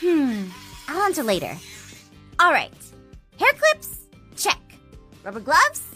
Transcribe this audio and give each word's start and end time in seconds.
Hmm, 0.00 0.44
I'll 0.88 1.02
answer 1.02 1.22
later. 1.22 1.56
All 2.38 2.52
right. 2.52 2.70
Hair 3.38 3.52
clips? 3.54 4.06
Check. 4.36 4.60
Rubber 5.24 5.40
gloves? 5.40 5.95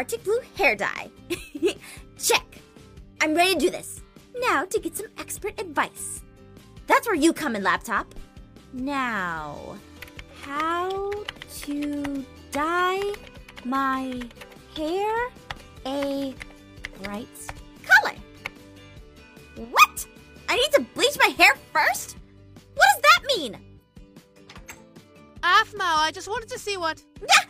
Arctic 0.00 0.24
Blue 0.24 0.40
hair 0.56 0.74
dye. 0.74 1.10
check. 2.18 2.46
I'm 3.20 3.34
ready 3.34 3.52
to 3.52 3.60
do 3.60 3.68
this. 3.68 4.00
Now 4.34 4.64
to 4.64 4.80
get 4.80 4.96
some 4.96 5.08
expert 5.18 5.60
advice. 5.60 6.22
That's 6.86 7.06
where 7.06 7.14
you 7.14 7.34
come 7.34 7.54
in, 7.54 7.62
laptop. 7.62 8.14
Now, 8.72 9.76
how 10.40 11.12
to 11.64 12.24
dye 12.50 13.12
my 13.66 14.22
hair 14.74 15.28
a 15.84 16.34
bright 17.02 17.28
color. 17.84 18.16
What? 19.56 20.06
I 20.48 20.56
need 20.56 20.72
to 20.76 20.80
bleach 20.94 21.18
my 21.18 21.28
hair 21.36 21.56
first? 21.74 22.16
What 22.74 22.86
does 22.94 23.02
that 23.02 23.36
mean? 23.36 23.58
Aphmau, 25.42 25.98
I 25.98 26.10
just 26.10 26.26
wanted 26.26 26.48
to 26.48 26.58
see 26.58 26.78
what. 26.78 27.02
Ah, 27.30 27.44
Mom! 27.44 27.49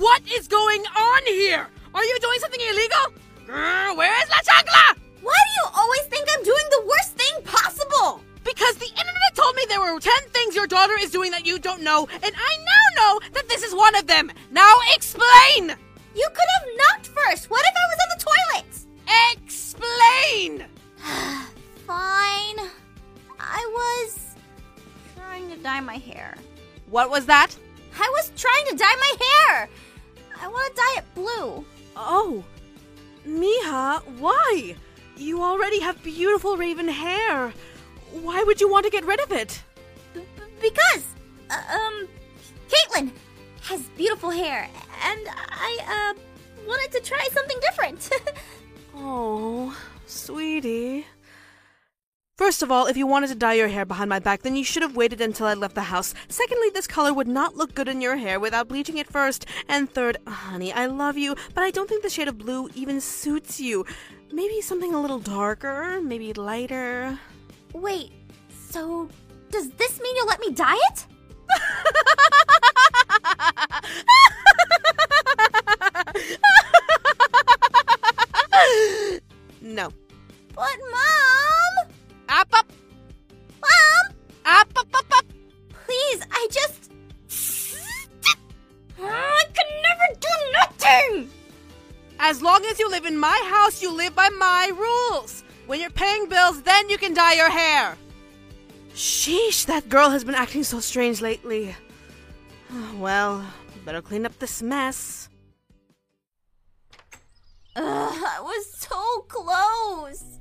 What 0.00 0.22
is 0.32 0.48
going 0.48 0.80
on 0.80 1.22
here? 1.26 1.68
Are 1.94 2.02
you 2.02 2.18
doing 2.22 2.38
something 2.38 2.60
illegal? 2.70 3.12
Grr, 3.46 3.94
where 3.98 4.22
is 4.22 4.30
La 4.30 4.36
Chancla? 4.36 4.98
Why 5.20 5.36
do 5.44 5.52
you 5.60 5.66
always 5.76 6.00
think 6.06 6.26
I'm 6.32 6.42
doing 6.42 6.64
the 6.70 6.86
worst 6.86 7.12
thing 7.18 7.44
possible? 7.44 8.22
Because 8.42 8.76
the 8.76 8.88
internet 8.88 9.34
told 9.34 9.54
me 9.56 9.62
there 9.68 9.82
were 9.82 10.00
10 10.00 10.12
things 10.30 10.56
your 10.56 10.66
daughter 10.66 10.94
is 10.98 11.10
doing 11.10 11.30
that 11.32 11.44
you 11.44 11.58
don't 11.58 11.82
know, 11.82 12.08
and 12.10 12.32
I 12.34 12.56
now 12.64 13.02
know 13.02 13.20
that 13.34 13.46
this 13.50 13.62
is 13.62 13.74
one 13.74 13.94
of 13.94 14.06
them. 14.06 14.32
Now 14.50 14.74
explain! 14.94 15.76
You 16.16 16.28
could 16.32 16.48
have 16.56 16.68
knocked 16.78 17.08
first. 17.08 17.50
What 17.50 17.62
if 17.66 17.74
I 17.76 17.86
was 17.90 17.98
on 18.02 18.08
the 18.16 18.24
toilet? 18.24 19.34
Explain! 19.34 20.64
Fine. 21.86 22.70
I 23.38 23.70
was 23.74 24.34
trying 25.14 25.50
to 25.50 25.56
dye 25.56 25.80
my 25.80 25.98
hair. 25.98 26.38
What 26.88 27.10
was 27.10 27.26
that? 27.26 27.54
I 28.00 28.08
was 28.16 28.32
trying 28.34 28.64
to 28.70 28.76
dye 28.76 28.96
my 28.98 29.14
hair. 29.26 29.68
I 30.40 30.48
want 30.48 30.74
to 30.74 30.80
dye 30.80 30.94
it 30.98 31.14
blue. 31.14 31.64
Oh, 31.96 32.44
Miha, 33.26 34.00
why? 34.18 34.76
You 35.16 35.42
already 35.42 35.80
have 35.80 36.02
beautiful 36.02 36.56
raven 36.56 36.88
hair. 36.88 37.52
Why 38.12 38.42
would 38.44 38.60
you 38.60 38.70
want 38.70 38.84
to 38.86 38.90
get 38.90 39.04
rid 39.04 39.20
of 39.20 39.32
it? 39.32 39.62
B- 40.14 40.22
because, 40.60 41.04
uh, 41.50 41.76
um, 41.76 42.08
Caitlin 42.68 43.10
has 43.62 43.82
beautiful 43.96 44.30
hair, 44.30 44.68
and 45.04 45.28
I, 45.28 46.14
uh, 46.16 46.20
wanted 46.66 46.92
to 46.92 47.00
try 47.00 47.28
something 47.32 47.58
different. 47.60 48.10
First 52.60 52.68
of 52.68 52.72
all, 52.72 52.84
if 52.88 52.96
you 52.98 53.06
wanted 53.06 53.28
to 53.28 53.36
dye 53.36 53.54
your 53.54 53.68
hair 53.68 53.86
behind 53.86 54.10
my 54.10 54.18
back, 54.18 54.42
then 54.42 54.54
you 54.54 54.64
should 54.64 54.82
have 54.82 54.94
waited 54.94 55.22
until 55.22 55.46
I 55.46 55.54
left 55.54 55.74
the 55.74 55.80
house. 55.80 56.12
Secondly, 56.28 56.68
this 56.74 56.86
color 56.86 57.14
would 57.14 57.26
not 57.26 57.56
look 57.56 57.74
good 57.74 57.88
in 57.88 58.02
your 58.02 58.16
hair 58.18 58.38
without 58.38 58.68
bleaching 58.68 58.98
it 58.98 59.06
first. 59.06 59.46
And 59.66 59.88
third, 59.88 60.18
honey, 60.26 60.70
I 60.70 60.84
love 60.84 61.16
you, 61.16 61.36
but 61.54 61.64
I 61.64 61.70
don't 61.70 61.88
think 61.88 62.02
the 62.02 62.10
shade 62.10 62.28
of 62.28 62.36
blue 62.36 62.68
even 62.74 63.00
suits 63.00 63.60
you. 63.60 63.86
Maybe 64.30 64.60
something 64.60 64.92
a 64.92 65.00
little 65.00 65.20
darker, 65.20 66.02
maybe 66.02 66.34
lighter. 66.34 67.18
Wait, 67.72 68.12
so 68.68 69.08
does 69.50 69.70
this 69.70 69.98
mean 69.98 70.14
you'll 70.16 70.26
let 70.26 70.40
me 70.40 70.52
dye 70.52 70.78
it? 70.90 71.06
no. 79.62 79.90
But, 80.54 80.76
Mom! 80.90 81.69
You 92.80 92.90
live 92.90 93.04
in 93.04 93.18
my 93.18 93.38
house, 93.52 93.82
you 93.82 93.94
live 93.94 94.14
by 94.14 94.30
my 94.30 94.72
rules. 94.74 95.44
When 95.66 95.80
you're 95.80 95.90
paying 95.90 96.28
bills, 96.28 96.62
then 96.62 96.88
you 96.88 96.96
can 96.96 97.12
dye 97.12 97.34
your 97.34 97.50
hair. 97.50 97.96
Sheesh, 98.94 99.66
that 99.66 99.88
girl 99.90 100.08
has 100.08 100.24
been 100.24 100.34
acting 100.34 100.64
so 100.64 100.80
strange 100.80 101.20
lately. 101.20 101.76
Well, 102.96 103.44
better 103.84 104.00
clean 104.00 104.24
up 104.24 104.38
this 104.38 104.62
mess. 104.62 105.28
Ugh, 107.76 107.84
I 108.36 108.40
was 108.40 108.64
so 108.74 109.20
close. 109.28 110.38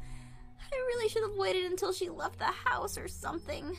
I 0.71 0.75
really 0.75 1.09
should 1.09 1.23
have 1.23 1.37
waited 1.37 1.65
until 1.65 1.91
she 1.91 2.09
left 2.09 2.37
the 2.37 2.45
house 2.69 2.97
or 2.97 3.07
something. 3.07 3.75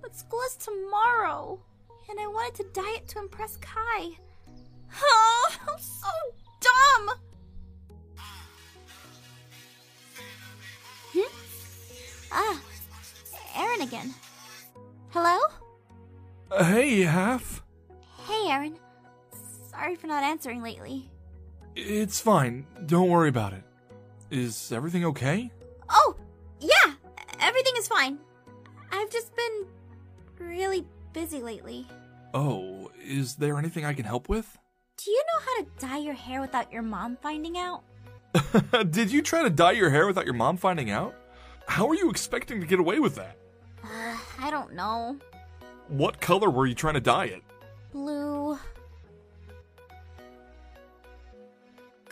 But 0.00 0.16
school 0.16 0.40
is 0.46 0.56
tomorrow, 0.56 1.60
and 2.08 2.20
I 2.20 2.26
wanted 2.26 2.54
to 2.62 2.80
dye 2.80 2.96
it 2.96 3.08
to 3.08 3.18
impress 3.18 3.56
Kai. 3.58 4.10
Oh, 4.94 5.56
I'm 5.66 5.78
so 5.78 6.10
dumb! 6.60 7.18
Ah, 12.32 12.60
Aaron 13.56 13.82
again. 13.82 14.14
Hello? 15.10 15.38
Uh, 16.50 16.64
hey, 16.64 17.02
Half. 17.02 17.62
Hey, 18.26 18.48
Aaron. 18.48 18.76
Sorry 19.70 19.96
for 19.96 20.06
not 20.06 20.22
answering 20.24 20.62
lately. 20.62 21.10
It's 21.76 22.20
fine. 22.20 22.66
Don't 22.86 23.08
worry 23.10 23.28
about 23.28 23.52
it. 23.52 23.62
Is 24.30 24.72
everything 24.72 25.04
okay? 25.06 25.50
Oh, 25.90 26.16
yeah, 26.60 26.94
everything 27.40 27.74
is 27.76 27.88
fine. 27.88 28.18
I've 28.90 29.10
just 29.10 29.34
been 29.36 29.66
really 30.38 30.86
busy 31.12 31.42
lately. 31.42 31.86
Oh, 32.32 32.90
is 33.02 33.36
there 33.36 33.58
anything 33.58 33.84
I 33.84 33.92
can 33.92 34.04
help 34.06 34.28
with? 34.28 34.58
Do 34.96 35.10
you 35.10 35.22
know 35.26 35.40
how 35.44 35.62
to 35.62 35.86
dye 35.86 35.98
your 35.98 36.14
hair 36.14 36.40
without 36.40 36.72
your 36.72 36.82
mom 36.82 37.18
finding 37.20 37.58
out? 37.58 37.82
Did 38.90 39.10
you 39.12 39.20
try 39.20 39.42
to 39.42 39.50
dye 39.50 39.72
your 39.72 39.90
hair 39.90 40.06
without 40.06 40.24
your 40.24 40.34
mom 40.34 40.56
finding 40.56 40.90
out? 40.90 41.14
How 41.66 41.88
are 41.88 41.94
you 41.94 42.10
expecting 42.10 42.60
to 42.60 42.66
get 42.66 42.78
away 42.78 43.00
with 43.00 43.14
that? 43.16 43.36
Uh, 43.82 44.16
I 44.40 44.50
don't 44.50 44.74
know. 44.74 45.16
What 45.88 46.20
color 46.20 46.50
were 46.50 46.66
you 46.66 46.74
trying 46.74 46.94
to 46.94 47.00
dye 47.00 47.26
it? 47.26 47.42
Blue. 47.92 48.58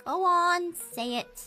Go 0.05 0.25
on, 0.25 0.75
say 0.75 1.17
it. 1.19 1.45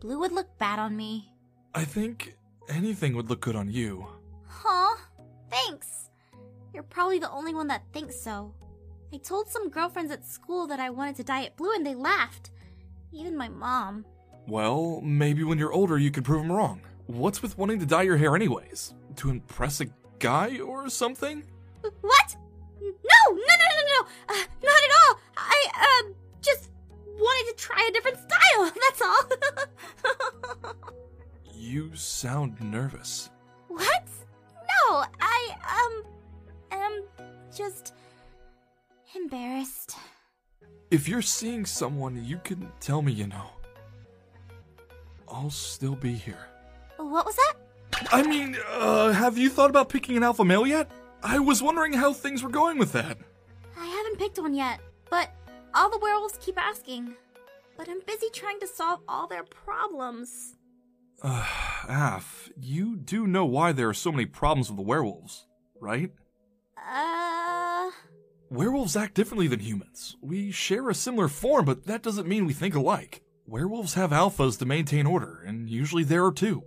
Blue 0.00 0.18
would 0.20 0.32
look 0.32 0.56
bad 0.58 0.78
on 0.78 0.96
me. 0.96 1.30
I 1.74 1.84
think 1.84 2.36
anything 2.68 3.14
would 3.14 3.28
look 3.28 3.40
good 3.40 3.56
on 3.56 3.70
you. 3.70 4.06
Huh? 4.46 4.96
Thanks. 5.50 6.10
You're 6.72 6.82
probably 6.84 7.18
the 7.18 7.30
only 7.30 7.54
one 7.54 7.66
that 7.68 7.82
thinks 7.92 8.18
so. 8.18 8.54
I 9.12 9.16
told 9.18 9.48
some 9.48 9.70
girlfriends 9.70 10.12
at 10.12 10.24
school 10.24 10.66
that 10.66 10.80
I 10.80 10.90
wanted 10.90 11.16
to 11.16 11.24
dye 11.24 11.42
it 11.42 11.56
blue 11.56 11.74
and 11.74 11.84
they 11.84 11.94
laughed. 11.94 12.50
Even 13.12 13.36
my 13.36 13.48
mom. 13.48 14.04
Well, 14.46 15.00
maybe 15.02 15.44
when 15.44 15.58
you're 15.58 15.72
older 15.72 15.98
you 15.98 16.10
can 16.10 16.22
prove 16.22 16.42
them 16.42 16.52
wrong. 16.52 16.80
What's 17.08 17.40
with 17.40 17.56
wanting 17.56 17.78
to 17.78 17.86
dye 17.86 18.02
your 18.02 18.18
hair 18.18 18.36
anyways? 18.36 18.94
To 19.16 19.30
impress 19.30 19.80
a 19.80 19.86
guy 20.18 20.58
or 20.58 20.90
something? 20.90 21.42
What? 22.02 22.36
No, 22.82 22.90
no, 23.30 23.34
no, 23.34 23.66
no, 23.66 23.82
no, 23.88 24.08
uh, 24.28 24.44
not 24.62 24.80
at 24.84 24.92
all. 25.08 25.18
I, 25.38 26.02
um, 26.04 26.14
just 26.42 26.70
wanted 27.16 27.56
to 27.56 27.56
try 27.56 27.88
a 27.88 27.92
different 27.92 28.18
style, 28.18 28.72
that's 28.90 29.02
all. 29.02 30.74
You 31.54 31.96
sound 31.96 32.60
nervous. 32.60 33.30
what? 33.68 34.08
No, 34.54 35.04
I, 35.18 35.56
um, 35.80 36.04
am 36.72 37.04
just 37.56 37.94
embarrassed. 39.16 39.96
If 40.90 41.08
you're 41.08 41.22
seeing 41.22 41.64
someone, 41.64 42.22
you 42.22 42.38
can 42.44 42.70
tell 42.80 43.00
me, 43.00 43.12
you 43.12 43.28
know. 43.28 43.46
I'll 45.26 45.48
still 45.48 45.96
be 45.96 46.12
here. 46.12 46.48
What 47.08 47.24
was 47.24 47.36
that? 47.36 47.54
I 48.12 48.22
mean, 48.22 48.56
uh, 48.70 49.12
have 49.12 49.38
you 49.38 49.48
thought 49.48 49.70
about 49.70 49.88
picking 49.88 50.16
an 50.16 50.22
alpha 50.22 50.44
male 50.44 50.66
yet? 50.66 50.90
I 51.22 51.38
was 51.38 51.62
wondering 51.62 51.94
how 51.94 52.12
things 52.12 52.42
were 52.42 52.50
going 52.50 52.78
with 52.78 52.92
that. 52.92 53.16
I 53.78 53.86
haven't 53.86 54.18
picked 54.18 54.38
one 54.38 54.54
yet, 54.54 54.80
but 55.08 55.30
all 55.74 55.88
the 55.88 55.98
werewolves 55.98 56.38
keep 56.38 56.58
asking. 56.58 57.14
But 57.78 57.88
I'm 57.88 58.00
busy 58.06 58.26
trying 58.32 58.60
to 58.60 58.66
solve 58.66 59.00
all 59.08 59.26
their 59.26 59.44
problems. 59.44 60.54
Uh, 61.20 61.44
Aph, 61.88 62.48
you 62.60 62.94
do 62.94 63.26
know 63.26 63.44
why 63.44 63.72
there 63.72 63.88
are 63.88 63.94
so 63.94 64.12
many 64.12 64.24
problems 64.24 64.68
with 64.68 64.76
the 64.76 64.84
werewolves, 64.84 65.48
right? 65.80 66.12
Uh. 66.76 67.90
Werewolves 68.50 68.94
act 68.94 69.14
differently 69.14 69.48
than 69.48 69.58
humans. 69.58 70.16
We 70.20 70.52
share 70.52 70.88
a 70.88 70.94
similar 70.94 71.26
form, 71.26 71.64
but 71.64 71.86
that 71.86 72.04
doesn't 72.04 72.28
mean 72.28 72.46
we 72.46 72.52
think 72.52 72.76
alike. 72.76 73.22
Werewolves 73.46 73.94
have 73.94 74.10
alphas 74.12 74.60
to 74.60 74.64
maintain 74.64 75.06
order, 75.06 75.42
and 75.44 75.68
usually 75.68 76.04
there 76.04 76.24
are 76.24 76.30
two 76.30 76.62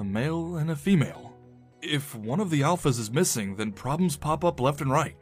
a 0.00 0.04
male 0.04 0.56
and 0.56 0.70
a 0.70 0.76
female. 0.76 1.36
If 1.82 2.14
one 2.14 2.40
of 2.40 2.48
the 2.48 2.62
alphas 2.62 2.98
is 2.98 3.10
missing, 3.10 3.56
then 3.56 3.70
problems 3.70 4.16
pop 4.16 4.44
up 4.46 4.58
left 4.58 4.80
and 4.80 4.90
right. 4.90 5.16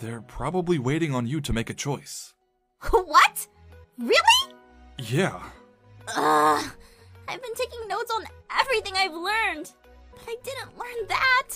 They're 0.00 0.20
probably 0.20 0.78
waiting 0.78 1.14
on 1.14 1.26
you 1.26 1.40
to 1.40 1.52
make 1.52 1.70
a 1.70 1.74
choice. 1.74 2.34
What? 2.90 3.46
Really? 3.98 4.54
Yeah. 4.98 5.42
Ugh. 6.14 6.70
I've 7.28 7.42
been 7.42 7.54
taking 7.54 7.88
notes 7.88 8.12
on 8.14 8.24
everything 8.60 8.94
I've 8.96 9.14
learned, 9.14 9.72
but 10.10 10.22
I 10.28 10.36
didn't 10.42 10.78
learn 10.78 11.08
that. 11.08 11.48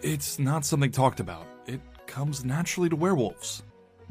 It's 0.00 0.38
not 0.38 0.64
something 0.64 0.92
talked 0.92 1.18
about. 1.18 1.46
It 1.66 1.80
comes 2.06 2.44
naturally 2.44 2.88
to 2.90 2.96
werewolves. 2.96 3.64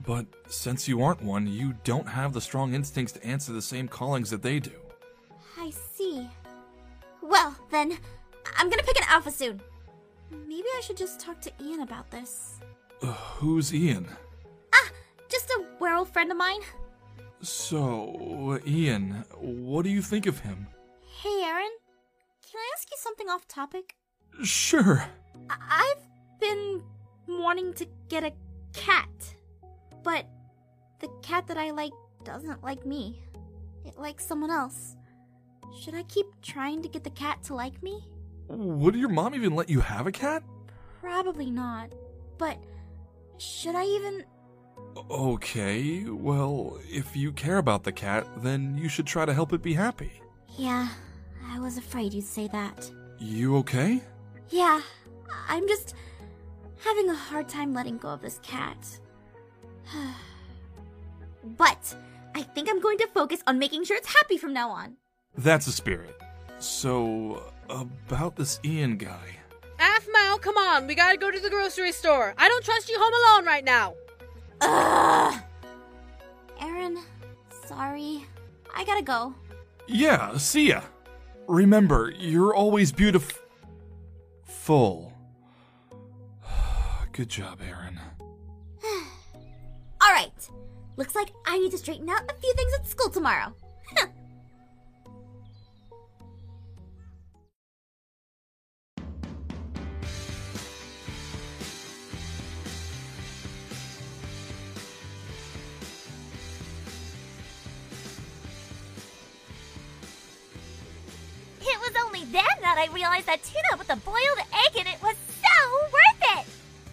But 0.05 0.25
since 0.49 0.87
you 0.87 1.03
aren't 1.03 1.23
one, 1.23 1.47
you 1.47 1.73
don't 1.85 2.07
have 2.07 2.33
the 2.33 2.41
strong 2.41 2.73
instincts 2.73 3.13
to 3.13 3.25
answer 3.25 3.53
the 3.53 3.61
same 3.61 3.87
callings 3.87 4.29
that 4.31 4.41
they 4.41 4.59
do. 4.59 4.75
I 5.57 5.69
see. 5.69 6.27
Then, 7.69 7.97
I'm 8.57 8.69
gonna 8.69 8.83
pick 8.83 8.97
an 8.97 9.07
alpha 9.09 9.31
soon. 9.31 9.61
Maybe 10.31 10.67
I 10.77 10.81
should 10.81 10.97
just 10.97 11.19
talk 11.19 11.39
to 11.41 11.51
Ian 11.61 11.81
about 11.81 12.09
this. 12.11 12.59
Uh, 13.01 13.07
who's 13.13 13.73
Ian? 13.73 14.07
Ah, 14.73 14.89
just 15.29 15.49
a 15.49 15.63
werewolf 15.79 16.11
friend 16.11 16.31
of 16.31 16.37
mine. 16.37 16.61
So, 17.41 18.59
Ian, 18.65 19.23
what 19.39 19.83
do 19.83 19.89
you 19.89 20.01
think 20.01 20.25
of 20.25 20.39
him? 20.39 20.67
Hey, 21.21 21.43
Aaron. 21.43 21.71
Can 22.49 22.57
I 22.59 22.71
ask 22.75 22.89
you 22.89 22.97
something 22.99 23.29
off 23.29 23.47
topic? 23.47 23.95
Sure. 24.43 25.05
I- 25.49 25.93
I've 25.95 26.39
been 26.39 26.83
wanting 27.27 27.73
to 27.75 27.85
get 28.09 28.23
a 28.23 28.33
cat, 28.73 29.35
but 30.03 30.25
the 30.99 31.09
cat 31.21 31.47
that 31.47 31.57
I 31.57 31.71
like 31.71 31.93
doesn't 32.23 32.63
like 32.63 32.85
me. 32.85 33.21
It 33.85 33.97
likes 33.97 34.25
someone 34.25 34.51
else. 34.51 34.96
Should 35.79 35.95
I 35.95 36.03
keep 36.03 36.27
trying 36.41 36.81
to 36.81 36.89
get 36.89 37.03
the 37.03 37.09
cat 37.09 37.43
to 37.43 37.55
like 37.55 37.81
me? 37.81 38.03
Would 38.47 38.95
your 38.95 39.09
mom 39.09 39.35
even 39.35 39.55
let 39.55 39.69
you 39.69 39.79
have 39.81 40.07
a 40.07 40.11
cat? 40.11 40.43
Probably 41.01 41.51
not. 41.51 41.93
But 42.37 42.57
should 43.37 43.75
I 43.75 43.83
even. 43.83 44.23
Okay, 45.09 46.05
well, 46.09 46.79
if 46.87 47.15
you 47.15 47.31
care 47.31 47.57
about 47.57 47.83
the 47.83 47.91
cat, 47.91 48.27
then 48.37 48.77
you 48.77 48.89
should 48.89 49.05
try 49.05 49.25
to 49.25 49.33
help 49.33 49.53
it 49.53 49.61
be 49.61 49.73
happy. 49.73 50.21
Yeah, 50.57 50.87
I 51.49 51.59
was 51.59 51.77
afraid 51.77 52.13
you'd 52.13 52.25
say 52.25 52.47
that. 52.49 52.89
You 53.19 53.57
okay? 53.57 54.01
Yeah, 54.49 54.81
I'm 55.47 55.67
just 55.67 55.95
having 56.83 57.09
a 57.09 57.15
hard 57.15 57.49
time 57.49 57.73
letting 57.73 57.97
go 57.97 58.09
of 58.09 58.21
this 58.21 58.39
cat. 58.43 58.99
but 61.57 61.95
I 62.35 62.41
think 62.43 62.69
I'm 62.69 62.79
going 62.79 62.97
to 62.99 63.07
focus 63.07 63.41
on 63.47 63.59
making 63.59 63.83
sure 63.83 63.97
it's 63.97 64.13
happy 64.13 64.37
from 64.37 64.53
now 64.53 64.69
on. 64.69 64.97
That's 65.37 65.65
the 65.65 65.71
spirit. 65.71 66.19
So, 66.59 67.43
about 67.69 68.35
this 68.35 68.59
Ian 68.65 68.97
guy. 68.97 69.37
Aphmau, 69.79 70.41
come 70.41 70.57
on, 70.57 70.87
we 70.87 70.95
gotta 70.95 71.17
go 71.17 71.29
to 71.29 71.39
the 71.39 71.49
grocery 71.49 71.91
store. 71.91 72.33
I 72.37 72.49
don't 72.49 72.63
trust 72.65 72.89
you 72.89 72.97
home 72.99 73.13
alone 73.13 73.45
right 73.45 73.63
now. 73.63 73.93
Ugh! 74.61 75.39
Aaron, 76.59 76.97
sorry. 77.67 78.25
I 78.75 78.83
gotta 78.83 79.03
go. 79.03 79.35
Yeah, 79.87 80.37
see 80.37 80.69
ya. 80.69 80.81
Remember, 81.47 82.11
you're 82.17 82.55
always 82.55 82.91
beautiful. 82.91 83.39
Full. 84.43 85.13
Good 87.11 87.29
job, 87.29 87.59
Aaron. 87.61 87.99
Alright. 90.03 90.49
Looks 90.97 91.13
like 91.13 91.31
I 91.45 91.59
need 91.59 91.71
to 91.71 91.77
straighten 91.77 92.09
out 92.09 92.23
a 92.29 92.33
few 92.33 92.53
things 92.55 92.73
at 92.73 92.87
school 92.87 93.09
tomorrow. 93.09 93.53
Realized 113.17 113.27
that 113.27 113.43
tuna 113.43 113.77
with 113.77 113.89
a 113.89 113.95
boiled 113.97 114.39
egg 114.67 114.75
in 114.75 114.87
it 114.87 115.01
was 115.01 115.15
so 115.41 115.81
worth 115.93 116.39
it! 116.39 116.45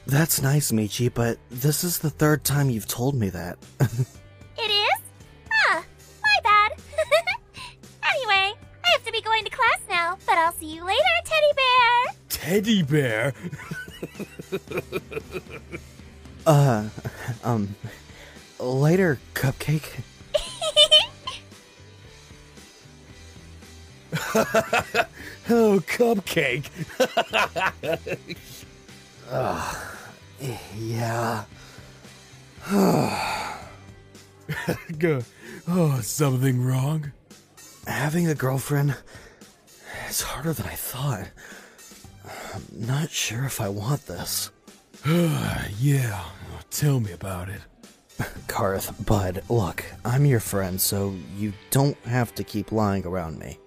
That's 0.06 0.42
nice, 0.42 0.70
Michi, 0.70 1.12
but 1.12 1.38
this 1.50 1.84
is 1.84 1.98
the 1.98 2.10
third 2.10 2.44
time 2.44 2.70
you've 2.70 2.88
told 2.88 3.14
me 3.14 3.30
that. 3.30 3.58
It 4.56 4.70
is? 4.70 5.00
Ah, 5.52 5.84
my 6.22 6.38
bad. 6.44 6.72
anyway, 8.04 8.54
I 8.84 8.88
have 8.92 9.04
to 9.04 9.10
be 9.10 9.20
going 9.20 9.42
to 9.44 9.50
class 9.50 9.80
now, 9.90 10.16
but 10.26 10.38
I'll 10.38 10.52
see 10.52 10.76
you 10.76 10.84
later, 10.84 11.00
Teddy 11.24 11.52
Bear! 11.56 12.14
Teddy 12.28 12.82
bear? 12.84 13.34
uh, 16.46 16.88
um, 17.42 17.74
later, 18.60 19.18
Cupcake. 19.34 20.02
Oh, 25.50 25.82
Cupcake. 25.86 26.70
Ugh, 29.30 29.76
yeah. 30.78 31.44
Go. 34.98 35.22
Oh, 35.68 36.00
something 36.00 36.62
wrong? 36.62 37.12
Having 37.86 38.28
a 38.28 38.34
girlfriend 38.34 38.96
is 40.08 40.22
harder 40.22 40.52
than 40.52 40.66
I 40.66 40.74
thought. 40.74 41.28
I'm 42.54 42.62
not 42.72 43.10
sure 43.10 43.44
if 43.44 43.60
I 43.60 43.68
want 43.68 44.06
this. 44.06 44.50
yeah, 45.06 46.24
tell 46.70 47.00
me 47.00 47.12
about 47.12 47.48
it. 47.48 47.60
Karth, 48.46 49.04
Bud, 49.04 49.42
look, 49.48 49.84
I'm 50.04 50.24
your 50.24 50.40
friend, 50.40 50.80
so 50.80 51.14
you 51.36 51.52
don't 51.70 51.98
have 52.04 52.34
to 52.36 52.44
keep 52.44 52.72
lying 52.72 53.04
around 53.04 53.38
me. 53.38 53.58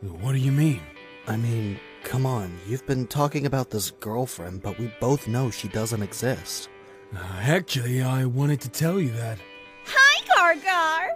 What 0.00 0.32
do 0.32 0.38
you 0.38 0.50
mean? 0.50 0.80
I 1.26 1.36
mean, 1.36 1.78
come 2.02 2.26
on, 2.26 2.58
you've 2.66 2.84
been 2.86 3.06
talking 3.06 3.46
about 3.46 3.70
this 3.70 3.92
girlfriend, 3.92 4.60
but 4.60 4.76
we 4.78 4.92
both 5.00 5.28
know 5.28 5.50
she 5.50 5.68
doesn't 5.68 6.02
exist. 6.02 6.68
Uh, 7.14 7.20
actually, 7.40 8.02
I 8.02 8.24
wanted 8.24 8.60
to 8.62 8.68
tell 8.68 8.98
you 8.98 9.10
that. 9.12 9.38
Hi, 9.86 10.56
Gargar! 10.56 11.10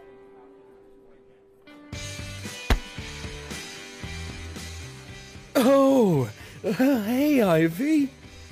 Oh, 5.56 6.30
uh, 6.64 6.72
hey, 6.72 7.42
Ivy. 7.42 8.08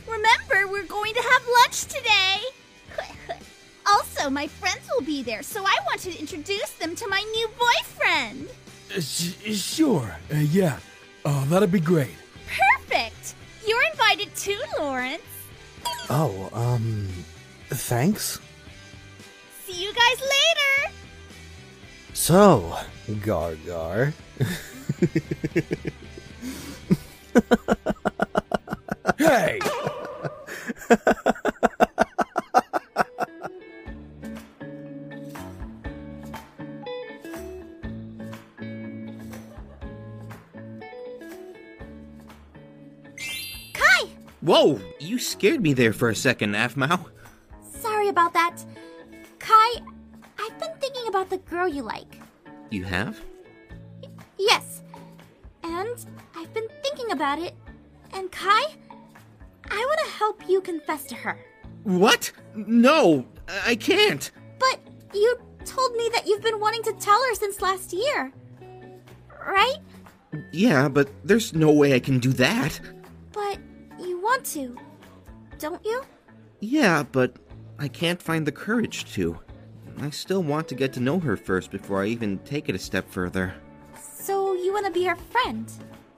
Remember, 0.09 0.69
we're 0.73 0.83
going 0.85 1.15
to 1.15 1.23
have 1.23 1.43
lunch 1.63 1.83
today! 1.85 3.37
also, 3.87 4.29
my 4.29 4.49
friends 4.49 4.89
will 4.93 5.07
be 5.07 5.23
there, 5.23 5.45
so 5.45 5.63
I 5.65 5.77
want 5.87 6.01
to 6.01 6.19
introduce 6.19 6.71
them 6.73 6.97
to 6.97 7.07
my 7.07 7.21
new 7.21 7.49
boyfriend! 7.49 8.49
Uh, 8.97 9.01
sh- 9.01 9.57
sure, 9.57 10.17
uh, 10.33 10.39
yeah. 10.39 10.79
Oh, 11.25 11.45
that'd 11.49 11.73
be 11.73 11.81
great. 11.81 12.15
Perfect! 12.47 13.35
You're 13.67 13.83
invited 13.93 14.35
too, 14.37 14.61
Laurance! 14.79 15.23
Oh, 16.11 16.51
um, 16.53 17.09
thanks. 17.69 18.41
See 19.65 19.83
you 19.83 19.93
guys 19.95 20.21
later! 20.21 20.95
So, 22.13 22.77
Gargar. 23.09 24.13
Hey! 29.19 29.59
scared 45.35 45.61
me 45.61 45.73
there 45.73 45.93
for 45.93 46.09
a 46.11 46.15
second, 46.15 46.55
Aphmau. 46.55 47.11
Sorry 47.61 48.09
about 48.09 48.33
that. 48.35 48.57
Kai, 49.41 49.83
I've 50.39 50.59
been 50.61 50.73
thinking 50.79 51.09
about 51.09 51.29
the 51.29 51.39
girl 51.39 51.67
you 51.67 51.83
like. 51.83 52.21
You 52.71 52.85
have? 52.85 53.21
Yes. 54.39 54.83
And 55.65 56.07
I've 56.37 56.55
been 56.55 56.69
thinking 56.85 57.11
about 57.11 57.41
it. 57.41 57.53
And 58.13 58.31
Kai, 58.31 58.63
I 59.71 59.77
want 59.77 60.01
to 60.05 60.11
help 60.13 60.49
you 60.49 60.61
confess 60.61 61.03
to 61.07 61.17
her. 61.17 61.37
What? 61.83 62.31
No, 62.55 63.27
I 63.67 63.75
can't. 63.75 64.31
But 64.61 64.79
you 65.13 65.37
told 65.65 65.97
me 65.97 66.09
that 66.15 66.29
you've 66.29 66.43
been 66.43 66.61
wanting 66.61 66.85
to 66.85 66.93
tell 66.93 67.21
her 67.25 67.35
since 67.35 67.61
last 67.61 67.93
year. 67.93 68.33
Right? 69.45 69.79
Yeah, 70.53 70.89
but 70.89 71.11
there's 71.25 71.53
no 71.53 71.73
way 71.73 71.93
I 71.95 71.99
can 71.99 72.21
do 72.21 72.33
that. 72.35 72.81
But 73.33 73.59
you 73.99 74.21
want 74.21 74.45
to, 74.47 74.77
don't 75.59 75.85
you? 75.85 76.03
Yeah, 76.61 77.05
but 77.11 77.37
I 77.79 77.89
can't 77.89 78.23
find 78.23 78.47
the 78.47 78.53
courage 78.53 79.13
to. 79.15 79.39
I 80.01 80.11
still 80.11 80.43
want 80.43 80.69
to 80.69 80.75
get 80.75 80.93
to 80.95 81.01
know 81.01 81.21
her 81.21 81.37
first 81.37 81.71
before 81.71 82.03
I 82.03 82.07
even 82.07 82.39
take 82.41 82.69
it 82.69 82.75
a 82.75 82.79
step 82.79 83.09
further. 83.09 83.55
So 84.01 84.55
you 84.55 84.73
want 84.73 84.87
to 84.87 84.93
be 84.93 85.05
her 85.05 85.17
friend? 85.17 85.71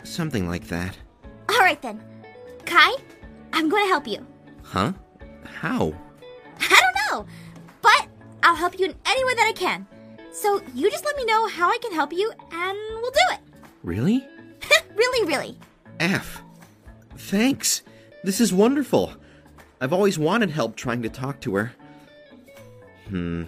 Something 0.03 0.49
like 0.49 0.67
that. 0.69 0.97
All 1.49 1.59
right 1.59 1.81
then. 1.83 2.03
Kai, 2.65 2.95
I'm 3.53 3.69
going 3.69 3.85
to 3.85 3.89
help 3.89 4.07
you. 4.07 4.25
Huh? 4.63 4.93
How? 5.45 5.93
I 6.61 6.81
don't 6.81 6.97
know, 7.11 7.27
but 7.83 8.09
I'll 8.43 8.57
help 8.57 8.79
you 8.79 8.87
in 8.87 8.95
any 9.05 9.25
way 9.25 9.35
that 9.35 9.47
I 9.49 9.53
can. 9.53 9.87
So 10.33 10.63
you 10.75 10.91
just 10.91 11.05
let 11.05 11.17
me 11.17 11.25
know 11.25 11.49
how 11.49 11.71
I 11.71 11.79
can 11.79 11.93
help 11.93 12.13
you, 12.13 12.31
and 12.53 12.79
we'll 12.91 13.11
do 13.11 13.21
it. 13.33 13.41
Really? 13.83 14.27
really, 14.95 15.27
really. 15.27 15.59
F. 16.01 16.43
Thanks. 17.17 17.83
This 18.23 18.41
is 18.41 18.53
wonderful. 18.53 19.15
I've 19.81 19.93
always 19.93 20.19
wanted 20.19 20.51
help 20.51 20.77
trying 20.77 21.03
to 21.03 21.09
talk 21.09 21.41
to 21.43 21.55
her. 21.57 21.73
Hmm. 23.09 23.45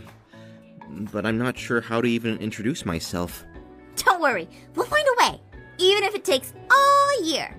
But 1.13 1.27
I'm 1.27 1.39
not 1.39 1.59
sure 1.59 1.81
how 1.81 2.01
to 2.01 2.09
even 2.09 2.39
introduce 2.39 2.85
myself. 2.85 3.45
Don't 3.97 4.21
worry, 4.21 4.49
we'll 4.75 4.87
find 4.87 5.07
a 5.07 5.33
way, 5.33 5.41
even 5.79 6.05
if 6.05 6.15
it 6.15 6.25
takes 6.25 6.53
all 6.71 7.25
year. 7.25 7.58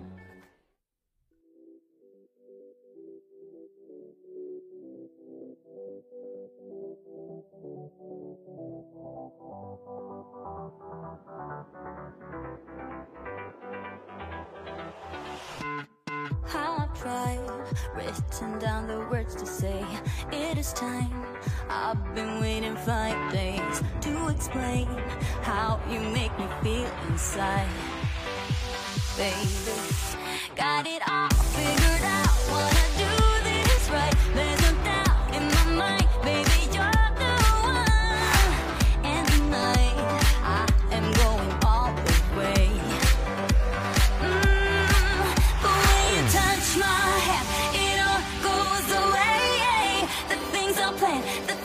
I've 17.05 17.39
written 17.95 18.59
down 18.59 18.87
the 18.87 18.99
words 19.11 19.35
to 19.35 19.45
say. 19.45 19.83
It 20.31 20.57
is 20.57 20.73
time. 20.73 21.25
I've 21.69 22.15
been 22.15 22.41
waiting 22.41 22.75
five 22.75 23.31
days 23.31 23.81
to 24.01 24.27
explain 24.27 24.87
how 25.41 25.79
you 25.89 25.99
make 25.99 26.37
me 26.37 26.45
feel 26.61 26.89
inside. 27.07 27.67
Baby, 29.17 29.77
got 30.55 30.87
it 30.87 31.01
all 31.09 31.29
figured 31.29 31.98
plan, 50.97 51.21
the 51.45 51.58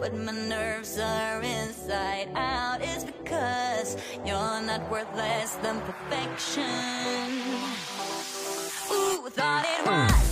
but 0.00 0.16
my 0.16 0.32
nerves 0.32 0.98
are 0.98 1.42
inside 1.42 2.28
out. 2.34 2.78
It's 2.80 3.04
because 3.04 3.98
you're 4.24 4.62
not 4.62 4.90
worth 4.90 5.14
less 5.14 5.56
than 5.56 5.78
perfection. 5.82 6.64
Ooh, 8.90 9.28
thought 9.28 9.66
it 9.68 9.86
was 9.86 10.29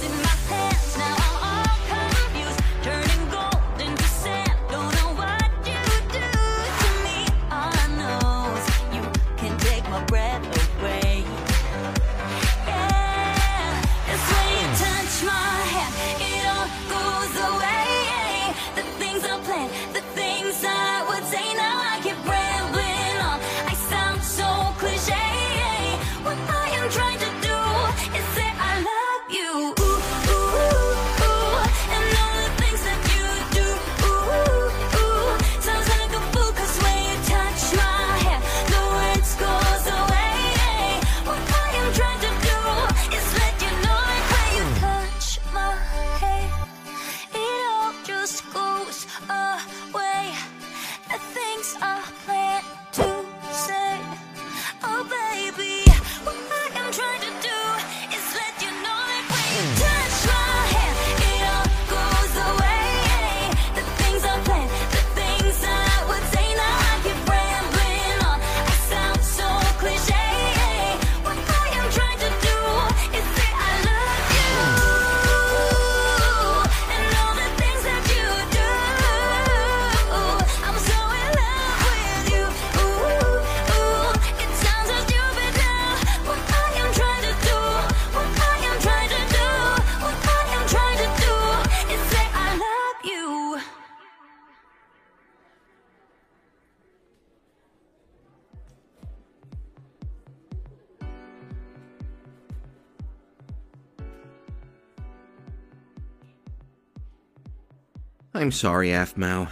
I'm 108.38 108.52
sorry, 108.52 108.90
Aphmau. 108.90 109.48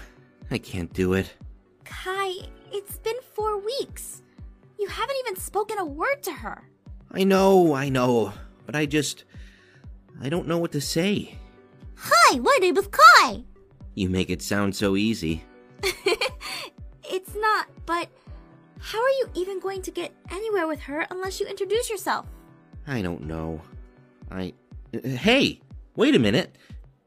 I 0.48 0.58
can't 0.58 0.92
do 0.92 1.14
it. 1.14 1.34
Kai, 1.84 2.34
it's 2.72 2.98
been 2.98 3.16
four 3.34 3.58
weeks. 3.58 4.22
You 4.78 4.86
haven't 4.86 5.16
even 5.26 5.34
spoken 5.34 5.78
a 5.78 5.84
word 5.84 6.22
to 6.22 6.32
her. 6.32 6.62
I 7.10 7.24
know, 7.24 7.74
I 7.74 7.88
know, 7.88 8.32
but 8.64 8.76
I 8.76 8.86
just. 8.86 9.24
I 10.22 10.28
don't 10.28 10.46
know 10.46 10.58
what 10.58 10.70
to 10.70 10.80
say. 10.80 11.36
Hi, 11.96 12.38
my 12.38 12.56
name 12.60 12.76
is 12.76 12.86
Kai. 12.86 13.42
You 13.96 14.08
make 14.08 14.30
it 14.30 14.40
sound 14.40 14.76
so 14.76 14.94
easy. 14.94 15.42
It's 17.08 17.34
not, 17.36 17.68
but 17.86 18.08
how 18.78 18.98
are 18.98 19.16
you 19.20 19.30
even 19.34 19.60
going 19.60 19.80
to 19.82 19.90
get 19.90 20.12
anywhere 20.30 20.66
with 20.66 20.80
her 20.80 21.06
unless 21.10 21.40
you 21.40 21.46
introduce 21.46 21.88
yourself? 21.88 22.26
I 22.86 23.00
don't 23.02 23.22
know. 23.22 23.62
I. 24.30 24.52
Hey! 24.92 25.60
Wait 25.94 26.14
a 26.14 26.18
minute. 26.18 26.56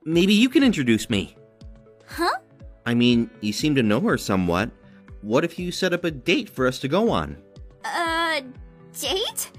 Maybe 0.04 0.34
you 0.34 0.50
can 0.50 0.64
introduce 0.64 1.10
me. 1.10 1.36
Huh? 2.10 2.36
I 2.86 2.94
mean, 2.94 3.30
you 3.42 3.54
seem 3.54 3.76
to 3.76 3.84
know 3.84 4.00
her 4.02 4.18
somewhat. 4.18 4.72
What 5.22 5.44
if 5.46 5.60
you 5.60 5.72
set 5.72 5.94
up 5.94 6.04
a 6.04 6.12
date 6.12 6.50
for 6.50 6.66
us 6.68 6.80
to 6.80 6.88
go 6.88 7.12
on? 7.12 7.38
Uh, 7.86 8.42
date? 9.00 9.52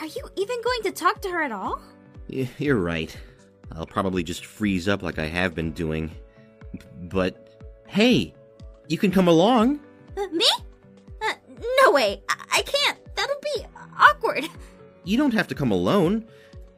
Are 0.00 0.06
you 0.06 0.22
even 0.36 0.60
going 0.62 0.82
to 0.82 0.92
talk 0.92 1.20
to 1.22 1.30
her 1.30 1.42
at 1.42 1.52
all? 1.52 1.80
Y- 2.28 2.48
You're 2.58 2.76
right. 2.78 3.16
I'll 3.72 3.86
probably 3.86 4.22
just 4.22 4.44
freeze 4.44 4.88
up 4.88 5.02
like 5.02 5.18
I 5.18 5.26
have 5.26 5.54
been 5.54 5.72
doing. 5.72 6.10
But, 7.04 7.56
hey, 7.86 8.34
you 8.88 8.98
can 8.98 9.10
come 9.10 9.28
along. 9.28 9.80
Uh, 10.16 10.26
me? 10.32 10.46
Uh, 11.22 11.32
no 11.84 11.92
way. 11.92 12.22
I-, 12.28 12.58
I 12.58 12.62
can't. 12.62 12.98
That'll 13.14 13.40
be 13.40 13.64
awkward. 13.98 14.44
You 15.04 15.16
don't 15.16 15.34
have 15.34 15.48
to 15.48 15.54
come 15.54 15.70
alone. 15.70 16.24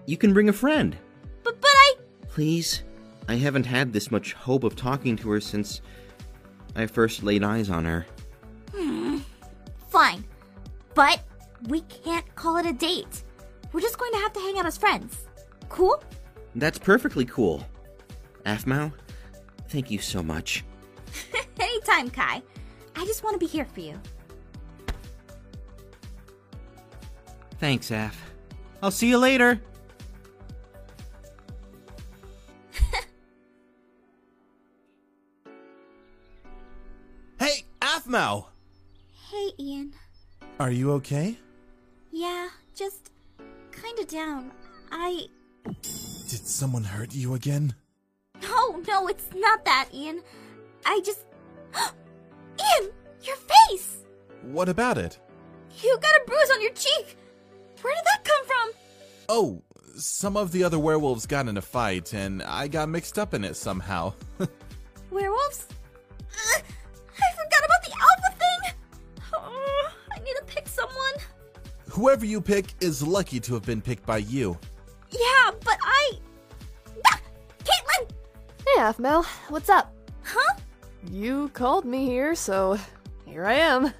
You 0.07 0.17
can 0.17 0.33
bring 0.33 0.49
a 0.49 0.53
friend. 0.53 0.97
But 1.43 1.61
but 1.61 1.71
I 1.71 1.95
Please? 2.29 2.83
I 3.29 3.37
haven't 3.37 3.65
had 3.67 3.93
this 3.93 4.11
much 4.11 4.33
hope 4.35 4.65
of 4.65 4.77
talking 4.77 5.17
to 5.17 5.31
her 5.31 5.41
since 5.41 5.81
I 6.77 6.87
first 6.87 7.23
laid 7.23 7.43
eyes 7.43 7.71
on 7.71 7.85
her. 7.85 8.07
Hmm. 8.75 9.19
fine. 9.89 10.25
But 10.95 11.23
we 11.69 11.81
can't 11.83 12.35
call 12.35 12.57
it 12.57 12.67
a 12.67 12.73
date. 12.73 13.23
We're 13.73 13.81
just 13.81 13.99
going 13.99 14.13
to 14.13 14.19
have 14.19 14.33
to 14.33 14.41
hang 14.41 14.59
out 14.59 14.67
as 14.67 14.77
friends. 14.77 15.27
Cool? 15.69 16.03
That's 16.55 16.79
perfectly 16.79 17.25
cool. 17.25 17.67
Aphmau, 18.47 18.93
thank 19.69 19.91
you 19.91 19.99
so 19.99 20.23
much. 20.23 20.65
Anytime, 21.61 22.11
Kai. 22.11 22.43
I 22.97 23.05
just 23.05 23.25
want 23.25 23.35
to 23.35 23.39
be 23.39 23.51
here 23.51 23.65
for 23.65 23.81
you. 23.81 24.01
Thanks, 27.59 27.91
Aph. 27.91 28.33
I'll 28.83 28.91
see 28.91 29.09
you 29.09 29.19
later. 29.19 29.61
Hey, 38.07 38.43
Hey, 39.31 39.51
Ian. 39.59 39.95
Are 40.61 40.71
you 40.71 40.93
okay? 40.93 41.39
Yeah, 42.13 42.49
just 42.77 43.11
kind 43.73 43.99
of 43.99 44.09
down. 44.09 44.53
I. 44.93 45.27
Did 45.65 46.47
someone 46.47 46.85
hurt 46.85 47.15
you 47.15 47.33
again? 47.35 47.75
No, 48.43 48.83
no, 48.87 49.09
it's 49.09 49.29
not 49.35 49.65
that, 49.65 49.89
Ian. 49.95 50.21
I 50.85 51.01
just. 51.03 51.21
Ian! 51.75 52.91
Your 53.23 53.37
face! 53.37 53.97
What 54.43 54.69
about 54.69 54.99
it? 54.99 55.19
You 55.83 55.99
got 56.03 56.21
a 56.21 56.25
bruise 56.27 56.51
on 56.53 56.61
your 56.61 56.73
cheek! 56.73 57.17
Where 57.81 57.95
did 57.95 58.05
that 58.05 58.25
come 58.25 58.47
from? 58.47 58.71
Oh, 59.31 59.63
some 59.97 60.37
of 60.37 60.53
the 60.53 60.65
other 60.65 60.79
werewolves 60.79 61.25
got 61.27 61.49
in 61.49 61.57
a 61.57 61.63
fight, 61.63 62.13
and 62.13 62.43
I 62.43 62.69
got 62.69 62.91
mixed 62.91 63.19
up 63.19 63.33
in 63.33 63.45
it 63.45 63.57
somehow. 63.57 64.13
Whoever 72.05 72.27
you 72.27 72.43
pick 72.43 72.67
is 72.81 73.03
lucky 73.03 73.41
to 73.41 73.55
have 73.55 73.63
been 73.63 73.81
picked 73.81 74.05
by 74.05 74.19
you. 74.19 74.59
Yeah, 75.11 75.51
but 75.65 75.79
I. 75.83 76.11
Ah, 77.07 77.19
Caitlin! 77.65 78.11
Hey, 78.59 78.81
Aphmau, 78.81 79.25
what's 79.49 79.71
up? 79.71 79.91
Huh? 80.23 80.55
You 81.11 81.49
called 81.55 81.87
me 81.87 82.05
here, 82.05 82.35
so 82.35 82.79
here 83.25 83.47
I 83.47 83.55
am. 83.55 83.91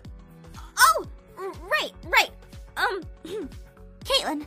Oh, 0.79 1.07
right, 1.39 1.93
right. 2.05 2.29
Um, 2.77 3.01
Caitlin, 4.05 4.45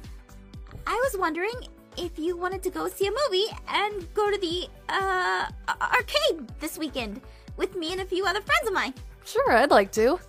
I 0.86 0.94
was 0.94 1.18
wondering 1.18 1.66
if 1.98 2.20
you 2.20 2.38
wanted 2.38 2.62
to 2.62 2.70
go 2.70 2.88
see 2.88 3.08
a 3.08 3.12
movie 3.12 3.48
and 3.70 4.14
go 4.14 4.30
to 4.30 4.38
the, 4.38 4.68
uh, 4.88 5.50
arcade 5.82 6.48
this 6.60 6.78
weekend 6.78 7.22
with 7.56 7.76
me 7.76 7.92
and 7.92 8.02
a 8.02 8.06
few 8.06 8.24
other 8.24 8.42
friends 8.42 8.68
of 8.68 8.74
mine. 8.76 8.94
Sure, 9.26 9.52
I'd 9.54 9.72
like 9.72 9.92
to. 9.94 10.20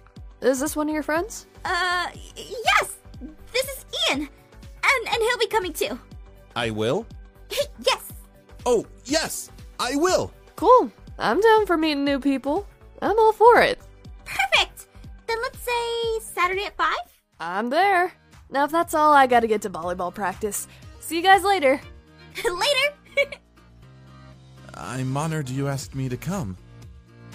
Is 0.40 0.61
this 0.61 0.75
one 0.75 0.88
of 0.88 0.94
your 0.94 1.02
friends? 1.02 1.47
Uh, 1.62 2.06
yes! 2.35 2.98
This 4.08 4.16
is 4.16 4.21
Ian! 4.21 4.28
And, 4.84 5.08
and 5.08 5.23
he'll 5.23 5.38
be 5.38 5.47
coming 5.47 5.73
too. 5.73 5.99
I 6.56 6.71
will? 6.71 7.06
yes! 7.80 8.12
Oh, 8.66 8.86
yes! 9.04 9.50
I 9.78 9.97
will! 9.97 10.32
Cool. 10.56 10.90
I'm 11.18 11.40
down 11.40 11.66
for 11.66 11.76
meeting 11.76 12.04
new 12.04 12.18
people. 12.18 12.66
I'm 13.02 13.18
all 13.18 13.32
for 13.32 13.60
it. 13.60 13.78
Perfect! 14.25 14.86
Then 15.26 15.38
let's 15.42 15.58
say 15.58 16.21
Saturday 16.21 16.64
at 16.64 16.76
5? 16.76 16.97
I'm 17.40 17.71
there. 17.71 18.12
Now, 18.50 18.64
if 18.64 18.71
that's 18.71 18.94
all, 18.94 19.12
I 19.12 19.26
gotta 19.26 19.47
get 19.47 19.62
to 19.62 19.71
volleyball 19.71 20.14
practice. 20.14 20.68
See 21.00 21.16
you 21.16 21.23
guys 21.23 21.44
later. 21.44 21.80
Later! 22.44 23.30
I'm 24.75 25.16
honored 25.16 25.49
you 25.49 25.68
asked 25.68 25.94
me 25.94 26.08
to 26.08 26.16
come. 26.16 26.56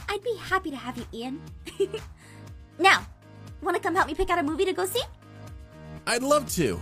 I'd 0.07 0.23
be 0.23 0.35
happy 0.37 0.71
to 0.71 0.77
have 0.77 0.97
you, 0.97 1.05
Ian. 1.13 1.41
now, 2.79 3.05
want 3.61 3.75
to 3.75 3.83
come 3.83 3.95
help 3.95 4.07
me 4.07 4.15
pick 4.15 4.29
out 4.29 4.39
a 4.39 4.43
movie 4.43 4.65
to 4.65 4.73
go 4.73 4.85
see? 4.85 5.01
I'd 6.05 6.23
love 6.23 6.49
to. 6.55 6.79